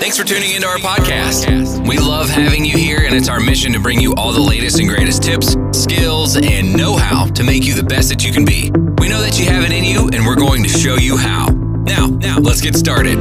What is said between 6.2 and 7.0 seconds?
and know